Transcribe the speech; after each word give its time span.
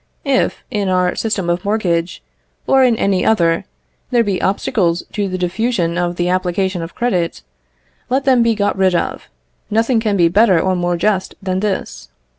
If, 0.25 0.63
in 0.71 0.89
our 0.89 1.13
system 1.13 1.47
of 1.47 1.63
mortgage, 1.63 2.23
or 2.65 2.83
in 2.83 2.95
any 2.97 3.23
other, 3.23 3.65
there 4.09 4.23
be 4.23 4.41
obstacles 4.41 5.03
to 5.13 5.27
the 5.27 5.37
diffusion 5.37 5.95
of 5.95 6.15
the 6.15 6.27
application 6.27 6.81
of 6.81 6.95
credit, 6.95 7.43
let 8.09 8.25
them 8.25 8.41
be 8.41 8.55
got 8.55 8.75
rid 8.75 8.95
of; 8.95 9.29
nothing 9.69 9.99
can 9.99 10.17
be 10.17 10.27
better 10.27 10.59
or 10.59 10.75
more 10.75 10.97
just 10.97 11.35
than 11.39 11.59
this. 11.59 12.09